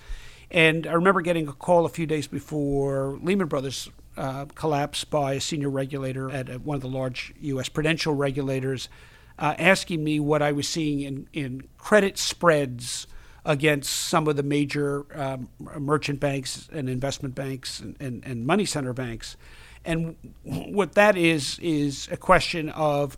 And 0.50 0.88
I 0.88 0.93
remember 0.93 1.21
getting 1.21 1.47
a 1.47 1.53
call 1.53 1.86
a 1.86 1.89
few 1.89 2.05
days 2.05 2.27
before 2.27 3.19
Lehman 3.21 3.47
Brothers 3.47 3.89
uh, 4.15 4.45
collapse 4.55 5.03
by 5.03 5.33
a 5.33 5.41
senior 5.41 5.69
regulator 5.69 6.31
at 6.31 6.50
uh, 6.50 6.53
one 6.59 6.75
of 6.75 6.81
the 6.81 6.88
large 6.88 7.33
U.S. 7.41 7.69
prudential 7.69 8.15
regulators, 8.15 8.89
uh, 9.38 9.53
asking 9.59 10.03
me 10.03 10.19
what 10.19 10.41
I 10.41 10.51
was 10.51 10.67
seeing 10.67 11.01
in, 11.01 11.27
in 11.33 11.67
credit 11.77 12.17
spreads 12.17 13.05
against 13.47 13.89
some 13.91 14.27
of 14.27 14.35
the 14.35 14.43
major 14.43 15.05
um, 15.17 15.47
merchant 15.79 16.19
banks 16.19 16.67
and 16.71 16.89
investment 16.89 17.33
banks 17.33 17.79
and, 17.79 17.95
and, 17.99 18.23
and, 18.25 18.45
money 18.45 18.65
center 18.65 18.91
banks. 18.91 19.37
And 19.85 20.17
what 20.43 20.95
that 20.95 21.15
is 21.15 21.57
is 21.59 22.09
a 22.11 22.17
question 22.17 22.67
of 22.69 23.17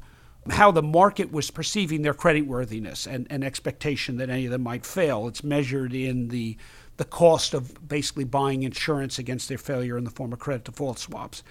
how 0.52 0.70
the 0.70 0.84
market 0.84 1.32
was 1.32 1.50
perceiving 1.50 2.04
their 2.04 2.14
creditworthiness 2.14 3.12
and, 3.12 3.26
and 3.32 3.44
expectation 3.44 4.18
that 4.18 4.30
any 4.30 4.46
of 4.46 4.52
them 4.52 4.62
might 4.62 4.86
fail. 4.86 5.28
It's 5.28 5.44
measured 5.44 5.94
in 5.94 6.30
the 6.30 6.58
the 6.98 7.06
cost 7.06 7.54
of 7.54 7.88
basically 7.88 8.26
buying 8.26 8.64
insurance 8.64 9.18
against 9.18 9.48
their 9.48 9.58
failure 9.58 9.98
in 9.98 10.04
the 10.04 10.10
form 10.10 10.34
of 10.34 10.40
credit 10.40 10.66
default 10.66 11.00
swaps. 11.00 11.44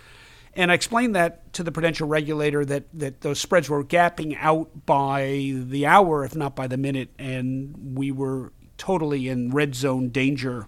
And 0.54 0.70
I 0.70 0.74
explained 0.74 1.16
that 1.16 1.52
to 1.54 1.62
the 1.62 1.72
prudential 1.72 2.06
regulator 2.06 2.66
that, 2.66 2.84
that 2.92 3.22
those 3.22 3.40
spreads 3.40 3.70
were 3.70 3.82
gapping 3.82 4.36
out 4.38 4.84
by 4.84 5.54
the 5.54 5.86
hour, 5.86 6.24
if 6.24 6.36
not 6.36 6.54
by 6.54 6.66
the 6.66 6.76
minute, 6.76 7.08
and 7.18 7.96
we 7.96 8.12
were 8.12 8.52
totally 8.78 9.28
in 9.28 9.50
red 9.50 9.74
zone 9.74 10.08
danger 10.08 10.66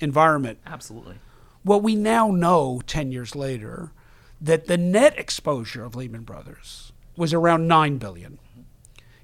environment. 0.00 0.58
Absolutely. 0.66 1.16
Well, 1.64 1.80
we 1.80 1.96
now 1.96 2.30
know 2.30 2.80
10 2.86 3.10
years 3.10 3.34
later 3.34 3.92
that 4.40 4.66
the 4.66 4.76
net 4.76 5.18
exposure 5.18 5.84
of 5.84 5.96
Lehman 5.96 6.22
Brothers 6.22 6.92
was 7.16 7.32
around 7.34 7.66
9 7.66 7.98
billion. 7.98 8.38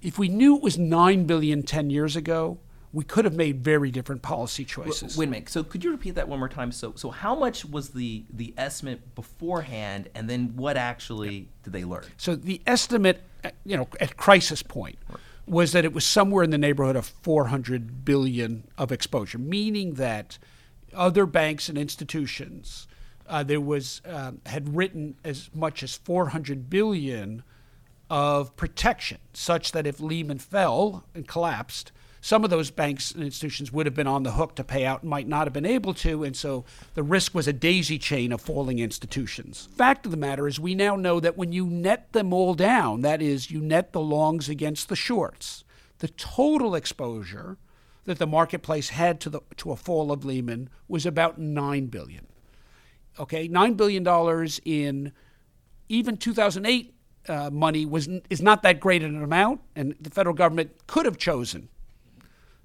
If 0.00 0.18
we 0.18 0.28
knew 0.28 0.56
it 0.56 0.62
was 0.62 0.78
9 0.78 1.24
billion 1.24 1.62
10 1.62 1.90
years 1.90 2.16
ago, 2.16 2.58
we 2.92 3.04
could 3.04 3.24
have 3.24 3.34
made 3.34 3.62
very 3.64 3.90
different 3.90 4.22
policy 4.22 4.64
choices. 4.64 5.16
Wait 5.16 5.28
a 5.28 5.30
minute. 5.30 5.48
So 5.48 5.64
could 5.64 5.82
you 5.82 5.90
repeat 5.90 6.16
that 6.16 6.28
one 6.28 6.38
more 6.38 6.48
time? 6.48 6.72
So 6.72 6.92
so 6.94 7.10
how 7.10 7.34
much 7.34 7.64
was 7.64 7.90
the 7.90 8.24
the 8.30 8.52
estimate 8.58 9.14
beforehand, 9.14 10.08
and 10.14 10.28
then 10.28 10.52
what 10.56 10.76
actually 10.76 11.48
did 11.62 11.72
they 11.72 11.84
learn? 11.84 12.04
So 12.18 12.34
the 12.34 12.60
estimate, 12.66 13.22
uh, 13.44 13.50
you 13.64 13.76
know, 13.76 13.88
at 13.98 14.16
crisis 14.16 14.62
point 14.62 14.98
was 15.46 15.72
that 15.72 15.84
it 15.84 15.92
was 15.92 16.04
somewhere 16.04 16.44
in 16.44 16.50
the 16.50 16.58
neighborhood 16.58 16.96
of 16.96 17.06
400 17.06 18.04
billion 18.04 18.68
of 18.78 18.92
exposure, 18.92 19.38
meaning 19.38 19.94
that 19.94 20.38
other 20.94 21.26
banks 21.26 21.68
and 21.68 21.76
institutions 21.76 22.86
uh, 23.26 23.42
there 23.42 23.60
was 23.60 24.02
um, 24.04 24.40
had 24.46 24.76
written 24.76 25.16
as 25.24 25.50
much 25.54 25.82
as 25.82 25.94
400 25.94 26.68
billion 26.68 27.42
of 28.10 28.54
protection, 28.56 29.18
such 29.32 29.72
that 29.72 29.86
if 29.86 30.00
Lehman 30.00 30.38
fell 30.38 31.04
and 31.14 31.26
collapsed, 31.26 31.92
some 32.24 32.44
of 32.44 32.50
those 32.50 32.70
banks 32.70 33.10
and 33.10 33.24
institutions 33.24 33.72
would 33.72 33.84
have 33.84 33.96
been 33.96 34.06
on 34.06 34.22
the 34.22 34.30
hook 34.30 34.54
to 34.54 34.62
pay 34.62 34.86
out 34.86 35.02
and 35.02 35.10
might 35.10 35.26
not 35.26 35.48
have 35.48 35.52
been 35.52 35.66
able 35.66 35.92
to, 35.92 36.22
and 36.22 36.36
so 36.36 36.64
the 36.94 37.02
risk 37.02 37.34
was 37.34 37.48
a 37.48 37.52
daisy 37.52 37.98
chain 37.98 38.30
of 38.30 38.40
falling 38.40 38.78
institutions. 38.78 39.68
Fact 39.76 40.06
of 40.06 40.12
the 40.12 40.16
matter 40.16 40.46
is, 40.46 40.60
we 40.60 40.76
now 40.76 40.94
know 40.94 41.18
that 41.18 41.36
when 41.36 41.50
you 41.50 41.66
net 41.66 42.12
them 42.12 42.32
all 42.32 42.54
down, 42.54 43.00
that 43.00 43.20
is, 43.20 43.50
you 43.50 43.60
net 43.60 43.92
the 43.92 44.00
longs 44.00 44.48
against 44.48 44.88
the 44.88 44.94
shorts, 44.94 45.64
the 45.98 46.06
total 46.06 46.76
exposure 46.76 47.58
that 48.04 48.20
the 48.20 48.26
marketplace 48.26 48.90
had 48.90 49.20
to 49.20 49.28
the 49.28 49.40
to 49.56 49.72
a 49.72 49.76
fall 49.76 50.12
of 50.12 50.24
Lehman 50.24 50.70
was 50.86 51.04
about 51.04 51.38
nine 51.38 51.86
billion. 51.86 52.28
Okay, 53.18 53.48
nine 53.48 53.74
billion 53.74 54.04
dollars 54.04 54.60
in 54.64 55.12
even 55.88 56.16
2008 56.16 56.94
uh, 57.28 57.50
money 57.50 57.84
was 57.84 58.08
is 58.30 58.40
not 58.40 58.62
that 58.62 58.78
great 58.78 59.02
an 59.02 59.20
amount, 59.20 59.60
and 59.74 59.96
the 60.00 60.10
federal 60.10 60.36
government 60.36 60.70
could 60.86 61.04
have 61.04 61.18
chosen 61.18 61.68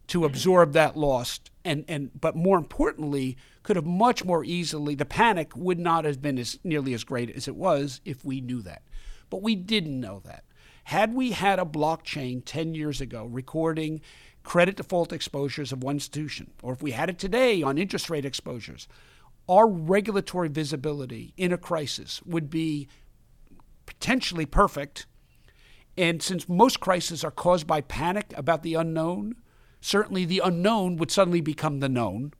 to 0.07 0.25
absorb 0.25 0.73
that 0.73 0.97
loss 0.97 1.39
and, 1.65 1.83
and 1.87 2.11
but 2.19 2.35
more 2.35 2.57
importantly 2.57 3.37
could 3.63 3.75
have 3.75 3.85
much 3.85 4.23
more 4.23 4.43
easily 4.43 4.95
the 4.95 5.05
panic 5.05 5.55
would 5.55 5.79
not 5.79 6.05
have 6.05 6.21
been 6.21 6.37
as 6.37 6.57
nearly 6.63 6.93
as 6.93 7.03
great 7.03 7.29
as 7.29 7.47
it 7.47 7.55
was 7.55 8.01
if 8.05 8.23
we 8.23 8.39
knew 8.39 8.61
that. 8.61 8.81
But 9.29 9.41
we 9.41 9.55
didn't 9.55 9.99
know 9.99 10.21
that. 10.23 10.45
Had 10.85 11.13
we 11.13 11.31
had 11.31 11.59
a 11.59 11.65
blockchain 11.65 12.41
10 12.45 12.73
years 12.73 13.01
ago 13.01 13.25
recording 13.25 14.01
credit 14.43 14.77
default 14.77 15.11
exposures 15.11 15.73
of 15.73 15.83
one 15.83 15.97
institution 15.97 16.51
or 16.63 16.71
if 16.71 16.81
we 16.81 16.91
had 16.91 17.09
it 17.09 17.19
today 17.19 17.61
on 17.61 17.77
interest 17.77 18.09
rate 18.09 18.23
exposures 18.23 18.87
our 19.49 19.67
regulatory 19.67 20.49
visibility 20.49 21.33
in 21.37 21.53
a 21.53 21.57
crisis 21.57 22.21
would 22.23 22.49
be 22.49 22.87
potentially 23.85 24.45
perfect. 24.45 25.05
And 25.97 26.21
since 26.21 26.47
most 26.47 26.79
crises 26.79 27.23
are 27.23 27.31
caused 27.31 27.65
by 27.65 27.81
panic 27.81 28.33
about 28.35 28.61
the 28.61 28.75
unknown 28.75 29.35
certainly 29.87 30.25
the 30.25 30.41
unknown 30.43 30.97
would 30.97 31.09
suddenly 31.09 31.39
become 31.39 31.79
the 31.79 31.87
known, 31.87 32.33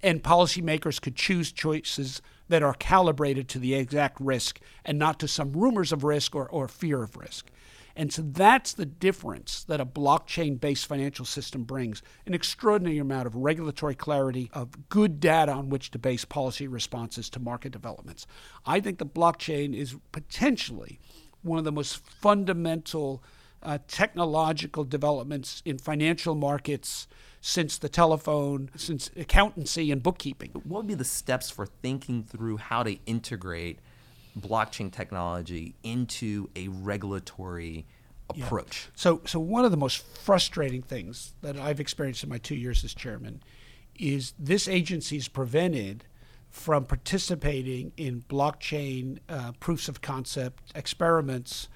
and 0.00 0.22
policymakers 0.22 1.00
could 1.00 1.16
choose 1.16 1.50
choices 1.50 2.22
that 2.48 2.62
are 2.62 2.74
calibrated 2.74 3.48
to 3.48 3.58
the 3.58 3.74
exact 3.74 4.20
risk 4.20 4.60
and 4.84 4.98
not 4.98 5.18
to 5.18 5.26
some 5.26 5.52
rumors 5.52 5.92
of 5.92 6.04
risk 6.04 6.34
or, 6.34 6.48
or 6.48 6.68
fear 6.68 7.02
of 7.02 7.16
risk. 7.16 7.50
And 7.96 8.12
so 8.12 8.22
that's 8.22 8.72
the 8.72 8.86
difference 8.86 9.64
that 9.64 9.80
a 9.80 9.86
blockchain 9.86 10.58
based 10.58 10.86
financial 10.86 11.24
system 11.24 11.64
brings 11.64 12.00
an 12.26 12.32
extraordinary 12.32 12.98
amount 12.98 13.26
of 13.26 13.36
regulatory 13.36 13.94
clarity, 13.94 14.48
of 14.54 14.88
good 14.88 15.20
data 15.20 15.52
on 15.52 15.68
which 15.68 15.90
to 15.90 15.98
base 15.98 16.24
policy 16.24 16.68
responses 16.68 17.28
to 17.30 17.40
market 17.40 17.72
developments. 17.72 18.26
I 18.64 18.80
think 18.80 18.98
the 18.98 19.06
blockchain 19.06 19.74
is 19.74 19.96
potentially 20.12 21.00
one 21.42 21.58
of 21.58 21.64
the 21.64 21.72
most 21.72 21.96
fundamental 21.96 23.22
uh, 23.62 23.78
technological 23.88 24.84
developments 24.84 25.62
in 25.64 25.78
financial 25.78 26.34
markets 26.34 27.06
since 27.40 27.78
the 27.78 27.88
telephone, 27.88 28.70
since 28.76 29.10
accountancy 29.16 29.90
and 29.90 30.02
bookkeeping. 30.02 30.50
What 30.52 30.78
would 30.78 30.86
be 30.86 30.94
the 30.94 31.04
steps 31.04 31.50
for 31.50 31.66
thinking 31.66 32.22
through 32.22 32.58
how 32.58 32.82
to 32.82 32.98
integrate 33.06 33.80
blockchain 34.38 34.92
technology 34.92 35.74
into 35.82 36.48
a 36.54 36.68
regulatory 36.68 37.84
approach? 38.30 38.86
Yeah. 38.86 38.92
So, 38.94 39.20
so 39.26 39.40
one 39.40 39.64
of 39.64 39.70
the 39.70 39.76
most 39.76 40.04
frustrating 40.18 40.82
things 40.82 41.34
that 41.42 41.56
I've 41.56 41.80
experienced 41.80 42.22
in 42.22 42.30
my 42.30 42.38
two 42.38 42.54
years 42.54 42.84
as 42.84 42.94
chairman 42.94 43.42
is 43.98 44.34
this 44.38 44.68
agency 44.68 45.16
is 45.16 45.28
prevented 45.28 46.04
from 46.48 46.84
participating 46.84 47.92
in 47.96 48.22
blockchain 48.28 49.18
uh, 49.28 49.52
proofs 49.58 49.88
of 49.88 50.00
concept 50.00 50.70
experiments 50.74 51.68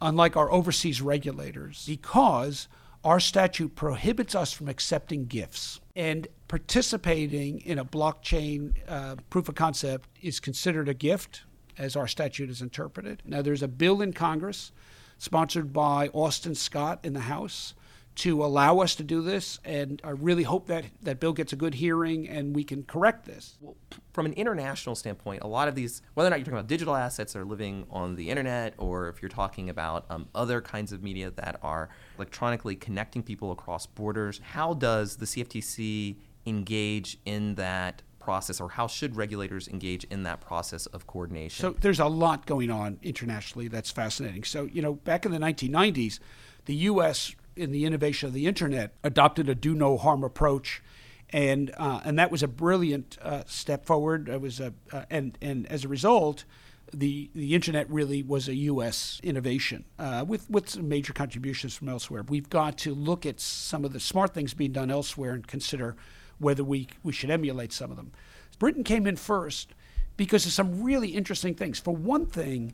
unlike 0.00 0.36
our 0.36 0.50
overseas 0.50 1.00
regulators, 1.00 1.84
because 1.86 2.68
our 3.04 3.20
statute 3.20 3.76
prohibits 3.76 4.34
us 4.34 4.52
from 4.52 4.68
accepting 4.68 5.26
gifts. 5.26 5.80
And 5.94 6.26
participating 6.48 7.60
in 7.60 7.78
a 7.78 7.84
blockchain 7.84 8.74
uh, 8.88 9.16
proof 9.30 9.48
of 9.48 9.54
concept 9.54 10.08
is 10.20 10.40
considered 10.40 10.88
a 10.88 10.94
gift, 10.94 11.42
as 11.78 11.94
our 11.94 12.08
statute 12.08 12.50
is 12.50 12.60
interpreted. 12.60 13.22
Now, 13.24 13.42
there's 13.42 13.62
a 13.62 13.68
bill 13.68 14.02
in 14.02 14.12
Congress 14.12 14.72
sponsored 15.18 15.72
by 15.72 16.08
Austin 16.08 16.54
Scott 16.54 17.00
in 17.04 17.12
the 17.12 17.20
House 17.20 17.74
to 18.16 18.42
allow 18.42 18.78
us 18.78 18.94
to 18.94 19.04
do 19.04 19.20
this, 19.20 19.60
and 19.62 20.00
I 20.02 20.10
really 20.10 20.42
hope 20.42 20.68
that 20.68 20.86
that 21.02 21.20
bill 21.20 21.34
gets 21.34 21.52
a 21.52 21.56
good 21.56 21.74
hearing 21.74 22.26
and 22.28 22.56
we 22.56 22.64
can 22.64 22.82
correct 22.82 23.26
this. 23.26 23.58
Well, 23.60 23.76
from 24.14 24.24
an 24.24 24.32
international 24.32 24.94
standpoint, 24.94 25.42
a 25.42 25.46
lot 25.46 25.68
of 25.68 25.74
these, 25.74 26.00
whether 26.14 26.28
or 26.28 26.30
not 26.30 26.36
you're 26.36 26.46
talking 26.46 26.58
about 26.58 26.66
digital 26.66 26.96
assets 26.96 27.34
that 27.34 27.40
are 27.40 27.44
living 27.44 27.86
on 27.90 28.16
the 28.16 28.30
internet, 28.30 28.72
or 28.78 29.08
if 29.08 29.20
you're 29.20 29.28
talking 29.28 29.68
about 29.68 30.06
um, 30.08 30.28
other 30.34 30.62
kinds 30.62 30.92
of 30.92 31.02
media 31.02 31.30
that 31.32 31.58
are 31.62 31.90
electronically 32.16 32.74
connecting 32.74 33.22
people 33.22 33.52
across 33.52 33.84
borders, 33.84 34.40
how 34.42 34.72
does 34.72 35.16
the 35.16 35.26
CFTC 35.26 36.16
engage 36.46 37.18
in 37.26 37.54
that 37.56 38.00
process, 38.18 38.62
or 38.62 38.70
how 38.70 38.86
should 38.86 39.14
regulators 39.14 39.68
engage 39.68 40.04
in 40.04 40.22
that 40.22 40.40
process 40.40 40.86
of 40.86 41.06
coordination? 41.06 41.62
So 41.62 41.76
there's 41.78 42.00
a 42.00 42.06
lot 42.06 42.46
going 42.46 42.70
on 42.70 42.98
internationally 43.02 43.68
that's 43.68 43.90
fascinating. 43.90 44.44
So, 44.44 44.64
you 44.64 44.80
know, 44.80 44.94
back 44.94 45.26
in 45.26 45.32
the 45.32 45.38
1990s, 45.38 46.18
the 46.64 46.74
U.S 46.74 47.34
in 47.56 47.72
the 47.72 47.84
innovation 47.84 48.28
of 48.28 48.32
the 48.32 48.46
internet, 48.46 48.94
adopted 49.02 49.48
a 49.48 49.54
do 49.54 49.74
no 49.74 49.96
harm 49.96 50.22
approach. 50.22 50.82
And, 51.30 51.72
uh, 51.76 52.00
and 52.04 52.18
that 52.18 52.30
was 52.30 52.42
a 52.42 52.48
brilliant 52.48 53.18
uh, 53.20 53.42
step 53.46 53.84
forward. 53.84 54.28
It 54.28 54.40
was 54.40 54.60
a, 54.60 54.72
uh, 54.92 55.04
and, 55.10 55.36
and 55.42 55.66
as 55.66 55.84
a 55.84 55.88
result, 55.88 56.44
the, 56.92 57.30
the 57.34 57.54
internet 57.54 57.90
really 57.90 58.22
was 58.22 58.48
a 58.48 58.54
U.S. 58.54 59.20
innovation 59.24 59.84
uh, 59.98 60.24
with, 60.26 60.48
with 60.48 60.68
some 60.68 60.88
major 60.88 61.12
contributions 61.12 61.74
from 61.74 61.88
elsewhere. 61.88 62.22
We've 62.28 62.48
got 62.48 62.78
to 62.78 62.94
look 62.94 63.26
at 63.26 63.40
some 63.40 63.84
of 63.84 63.92
the 63.92 64.00
smart 64.00 64.34
things 64.34 64.54
being 64.54 64.72
done 64.72 64.90
elsewhere 64.90 65.32
and 65.32 65.46
consider 65.46 65.96
whether 66.38 66.62
we, 66.62 66.88
we 67.02 67.12
should 67.12 67.30
emulate 67.30 67.72
some 67.72 67.90
of 67.90 67.96
them. 67.96 68.12
Britain 68.58 68.84
came 68.84 69.06
in 69.06 69.16
first 69.16 69.74
because 70.16 70.46
of 70.46 70.52
some 70.52 70.82
really 70.82 71.08
interesting 71.08 71.54
things. 71.54 71.78
For 71.78 71.94
one 71.94 72.26
thing, 72.26 72.72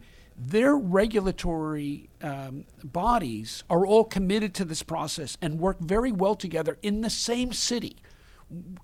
their 0.48 0.74
regulatory 0.76 2.08
um, 2.22 2.64
bodies 2.82 3.64
are 3.70 3.86
all 3.86 4.04
committed 4.04 4.54
to 4.54 4.64
this 4.64 4.82
process 4.82 5.36
and 5.40 5.58
work 5.58 5.78
very 5.80 6.12
well 6.12 6.34
together 6.34 6.78
in 6.82 7.00
the 7.00 7.10
same 7.10 7.52
city. 7.52 7.96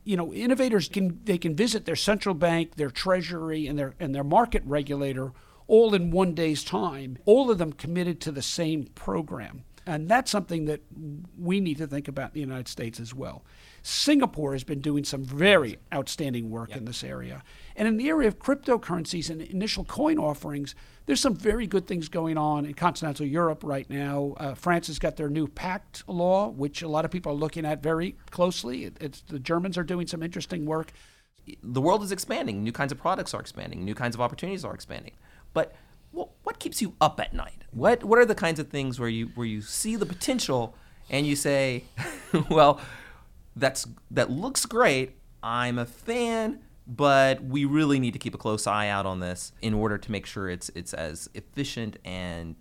You 0.05 0.17
know, 0.17 0.33
innovators 0.33 0.89
can 0.89 1.21
they 1.25 1.37
can 1.37 1.55
visit 1.55 1.85
their 1.85 1.97
central 1.97 2.35
bank, 2.35 2.77
their 2.77 2.91
treasury, 2.91 3.67
and 3.67 3.79
their 3.79 3.95
and 4.01 4.15
their 4.15 4.25
market 4.25 4.63
regulator 4.65 5.33
all 5.67 5.95
in 5.95 6.11
one 6.11 6.35
day's 6.35 6.65
time. 6.65 7.19
All 7.27 7.51
of 7.51 7.59
them 7.59 7.73
committed 7.73 8.21
to 8.23 8.33
the 8.33 8.43
same 8.43 8.85
program. 8.95 9.65
And 9.87 10.09
that's 10.09 10.31
something 10.31 10.67
that 10.67 10.81
we 11.39 11.61
need 11.61 11.79
to 11.79 11.87
think 11.87 12.09
about 12.09 12.29
in 12.29 12.35
the 12.35 12.41
United 12.41 12.69
States 12.69 13.01
as 13.01 13.15
well. 13.15 13.45
Singapore 13.89 14.53
has 14.53 14.65
been 14.65 14.83
doing 14.83 15.03
some 15.03 15.25
very 15.25 15.79
outstanding 15.95 16.51
work 16.51 16.69
yep. 16.69 16.79
in 16.79 16.85
this 16.85 17.03
area. 17.03 17.43
And 17.75 17.89
in 17.89 17.97
the 17.97 18.11
area 18.11 18.29
of 18.29 18.39
cryptocurrencies 18.39 19.31
and 19.31 19.41
initial 19.41 19.83
coin 19.83 20.19
offerings, 20.19 20.75
there's 21.07 21.21
some 21.21 21.35
very 21.35 21.67
good 21.67 21.87
things 21.87 22.11
going 22.11 22.37
on 22.37 22.67
in 22.67 22.75
continental 22.75 23.25
Europe 23.25 23.65
right 23.65 23.89
now. 23.89 24.35
Uh, 24.37 24.55
France 24.55 24.89
has 24.89 24.99
got 24.99 25.17
their 25.17 25.31
new 25.31 25.49
PACTE 25.49 26.03
law, 26.07 26.49
which 26.49 26.83
a 26.83 26.89
lot 26.89 27.07
of 27.07 27.11
people 27.11 27.33
are 27.33 27.35
looking 27.35 27.65
at 27.65 27.83
very 27.83 28.17
closely. 28.31 28.85
It, 28.85 29.23
the 29.27 29.39
Germans 29.39 29.79
are 29.79 29.85
doing 29.85 30.07
some 30.07 30.23
interesting 30.23 30.67
work. 30.67 30.93
The 31.63 31.81
world 31.81 32.03
is 32.03 32.13
expanding. 32.13 32.63
New 32.63 32.73
kinds 32.73 32.93
of 32.93 32.99
products 32.99 33.33
are 33.33 33.41
expanding. 33.41 33.87
New 33.87 33.95
kinds 33.95 34.15
of 34.15 34.21
opportunities 34.21 34.67
are 34.67 34.75
expanding. 34.75 35.13
But 35.55 35.75
what, 36.11 36.29
what 36.43 36.59
keeps 36.59 36.83
you 36.83 36.93
up 37.01 37.19
at 37.21 37.33
night? 37.33 37.65
What 37.71 38.05
what 38.05 38.19
are 38.19 38.27
the 38.27 38.35
kinds 38.35 38.61
of 38.61 38.69
things 38.69 39.01
where 39.01 39.09
you 39.09 39.29
where 39.35 39.47
you 39.47 39.63
see 39.63 39.97
the 39.97 40.05
potential 40.05 40.75
and 41.09 41.27
you 41.27 41.37
say, 41.37 41.85
well, 42.51 42.83
that's 43.59 43.87
that 44.11 44.31
looks 44.31 44.67
great. 44.67 45.17
I'm 45.43 45.79
a 45.79 45.87
fan, 45.87 46.61
but 46.87 47.43
we 47.43 47.65
really 47.65 48.01
need 48.01 48.13
to 48.13 48.19
keep 48.19 48.35
a 48.35 48.39
close 48.39 48.67
eye 48.67 48.89
out 48.89 49.07
on 49.07 49.21
this 49.21 49.53
in 49.61 49.75
order 49.75 49.99
to 49.99 50.11
make 50.11 50.27
sure 50.27 50.49
it's 50.49 50.71
it's 50.75 50.95
as 50.95 51.29
efficient 51.35 51.99
and 52.05 52.57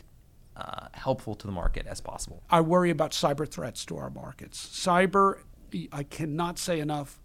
uh, 0.55 0.87
helpful 0.93 1.35
to 1.35 1.47
the 1.47 1.53
market 1.53 1.85
as 1.87 2.01
possible. 2.01 2.41
I 2.49 2.61
worry 2.61 2.89
about 2.89 3.11
cyber 3.11 3.47
threats 3.47 3.85
to 3.85 3.97
our 3.97 4.09
markets. 4.09 4.65
Cyber, 4.73 5.39
I 5.91 6.03
cannot 6.03 6.57
say 6.57 6.79
enough 6.79 7.21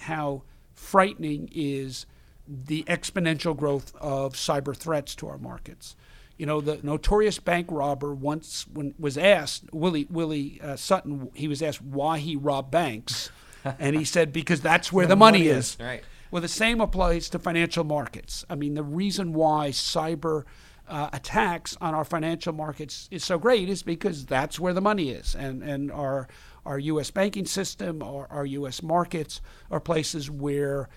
how 0.00 0.42
frightening 0.74 1.48
is 1.52 2.06
the 2.46 2.84
exponential 2.84 3.56
growth 3.56 3.94
of 3.96 4.34
cyber 4.34 4.76
threats 4.76 5.14
to 5.16 5.26
our 5.26 5.38
markets. 5.38 5.96
You 6.36 6.46
know, 6.46 6.60
the 6.60 6.78
notorious 6.82 7.38
bank 7.38 7.68
robber 7.70 8.14
once 8.14 8.66
when 8.72 8.94
was 8.98 9.16
asked 9.16 9.72
Willie 9.72 10.06
Willie 10.10 10.60
uh, 10.62 10.76
Sutton, 10.76 11.30
he 11.34 11.48
was 11.48 11.62
asked 11.62 11.82
why 11.82 12.18
he 12.18 12.36
robbed 12.36 12.70
banks, 12.70 13.30
and 13.64 13.96
he 13.96 14.04
said 14.04 14.32
because 14.32 14.60
that's 14.60 14.92
where 14.92 15.06
the 15.06 15.16
money, 15.16 15.48
is. 15.48 15.76
Right. 15.80 16.02
Well, 16.30 16.42
the 16.42 16.48
same 16.48 16.80
applies 16.80 17.30
to 17.30 17.38
financial 17.38 17.84
markets. 17.84 18.44
I 18.50 18.56
mean, 18.56 18.74
the 18.74 18.82
reason 18.82 19.32
why 19.32 19.70
cyber 19.70 20.44
uh, 20.88 21.08
attacks 21.12 21.76
on 21.80 21.94
our 21.94 22.04
financial 22.04 22.52
markets 22.52 23.08
is 23.10 23.24
so 23.24 23.38
great 23.38 23.68
is 23.68 23.82
because 23.82 24.26
that's 24.26 24.60
where 24.60 24.72
the 24.72 24.80
money 24.80 25.10
is, 25.10 25.34
and 25.34 25.62
and 25.62 25.90
our 25.90 26.28
our 26.64 26.78
U.S. 26.78 27.10
banking 27.10 27.46
system, 27.46 28.02
our, 28.02 28.26
our 28.28 28.44
U.S. 28.44 28.82
markets 28.82 29.40
are 29.70 29.80
places 29.80 30.30
where 30.30 30.88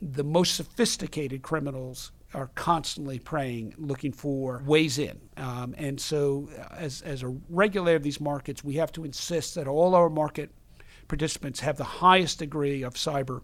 the 0.00 0.24
most 0.24 0.54
sophisticated 0.54 1.42
criminals 1.42 2.12
are 2.34 2.50
constantly 2.54 3.18
preying, 3.18 3.74
looking 3.78 4.12
for 4.12 4.62
ways 4.66 4.98
in. 4.98 5.20
Um, 5.36 5.74
and 5.78 6.00
so, 6.00 6.48
as, 6.72 7.02
as 7.02 7.22
a 7.22 7.28
regulator 7.48 7.96
of 7.96 8.02
these 8.02 8.20
markets, 8.20 8.64
we 8.64 8.74
have 8.74 8.92
to 8.92 9.04
insist 9.04 9.54
that 9.54 9.68
all 9.68 9.94
our 9.94 10.10
market 10.10 10.50
participants 11.08 11.60
have 11.60 11.76
the 11.76 11.84
highest 11.84 12.38
degree 12.38 12.82
of 12.82 12.94
cyber 12.94 13.42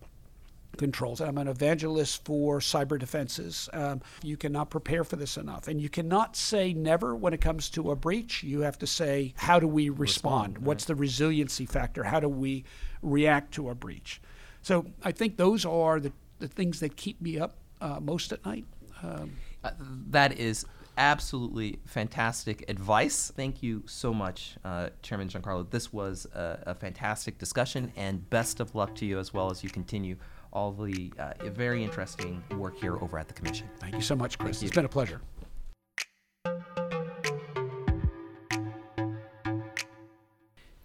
controls. 0.76 1.20
I'm 1.20 1.38
an 1.38 1.48
evangelist 1.48 2.24
for 2.24 2.60
cyber 2.60 2.98
defenses. 2.98 3.68
Um, 3.72 4.00
you 4.22 4.36
cannot 4.36 4.70
prepare 4.70 5.04
for 5.04 5.16
this 5.16 5.36
enough. 5.36 5.68
And 5.68 5.80
you 5.80 5.88
cannot 5.88 6.36
say 6.36 6.72
never 6.72 7.14
when 7.14 7.32
it 7.32 7.40
comes 7.40 7.68
to 7.70 7.90
a 7.90 7.96
breach. 7.96 8.42
You 8.42 8.60
have 8.60 8.78
to 8.78 8.86
say, 8.86 9.34
how 9.36 9.60
do 9.60 9.66
we 9.66 9.88
respond? 9.88 10.54
respond 10.54 10.66
What's 10.66 10.84
the 10.84 10.94
resiliency 10.94 11.66
factor? 11.66 12.04
How 12.04 12.20
do 12.20 12.28
we 12.28 12.64
react 13.02 13.52
to 13.54 13.68
a 13.68 13.74
breach? 13.74 14.20
So 14.62 14.86
I 15.02 15.12
think 15.12 15.36
those 15.36 15.64
are 15.64 16.00
the, 16.00 16.12
the 16.38 16.48
things 16.48 16.80
that 16.80 16.96
keep 16.96 17.20
me 17.20 17.38
up 17.38 17.56
uh, 17.80 17.98
most 18.00 18.32
at 18.32 18.44
night. 18.44 18.64
Um, 19.02 19.32
uh, 19.62 19.70
that 20.08 20.38
is 20.38 20.64
absolutely 20.96 21.78
fantastic 21.86 22.68
advice. 22.68 23.32
Thank 23.34 23.62
you 23.62 23.82
so 23.86 24.12
much, 24.12 24.56
uh, 24.64 24.90
Chairman 25.02 25.28
Giancarlo. 25.28 25.68
This 25.70 25.92
was 25.92 26.26
a, 26.34 26.62
a, 26.66 26.74
fantastic 26.74 27.38
discussion, 27.38 27.92
and 27.96 28.28
best 28.30 28.60
of 28.60 28.74
luck 28.74 28.94
to 28.96 29.06
you 29.06 29.18
as 29.18 29.32
well 29.32 29.50
as 29.50 29.64
you 29.64 29.70
continue 29.70 30.16
all 30.52 30.72
the 30.72 31.12
uh, 31.18 31.32
very 31.50 31.84
interesting 31.84 32.42
work 32.56 32.78
here 32.78 32.96
over 32.96 33.18
at 33.18 33.28
the 33.28 33.34
Commission. 33.34 33.68
Thank 33.78 33.94
you 33.94 34.02
so 34.02 34.16
much, 34.16 34.38
Chris. 34.38 34.62
It's 34.62 34.74
been 34.74 34.84
a 34.84 34.88
pleasure. 34.88 35.20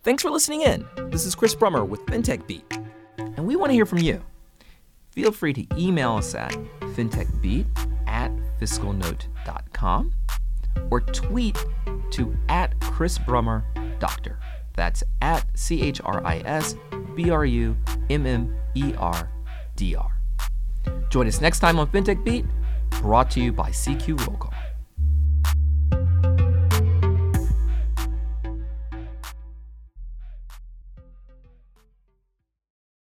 Thanks 0.04 0.22
for 0.22 0.30
listening 0.30 0.62
in. 0.62 0.86
This 1.10 1.26
is 1.26 1.34
Chris 1.34 1.56
Brummer 1.56 1.88
with 1.88 2.06
FinTech 2.06 2.46
Beat, 2.46 2.64
and 3.18 3.48
we 3.48 3.56
want 3.56 3.72
to 3.72 3.74
hear 3.74 3.88
from 3.88 3.98
you. 3.98 4.22
Feel 5.10 5.32
free 5.32 5.54
to 5.54 5.66
email 5.78 6.12
us 6.12 6.36
at 6.36 6.52
fintechbeat 6.80 7.66
at 7.78 7.85
fiscalnote.com 8.66 10.12
or 10.90 11.02
tweet 11.02 11.64
to 12.12 12.36
at 12.50 12.80
Chris 12.82 13.18
Brummer 13.20 13.64
Doctor. 14.00 14.40
That's 14.74 15.04
at 15.22 15.46
C 15.58 15.82
H 15.82 16.02
R 16.04 16.26
I 16.26 16.40
S 16.40 16.76
B 17.16 17.30
R 17.30 17.46
U 17.46 17.78
M 18.10 18.26
M 18.26 18.56
E 18.74 18.94
R 18.98 19.30
D 19.76 19.96
R. 19.96 20.12
Join 21.10 21.28
us 21.28 21.42
next 21.42 21.60
time 21.60 21.80
on 21.80 21.88
FinTech 21.88 22.24
Beat, 22.24 22.46
brought 22.90 23.30
to 23.32 23.40
you 23.40 23.52
by 23.52 23.70
CQ 23.70 24.28
Roll 24.28 24.38
Call. 24.38 24.55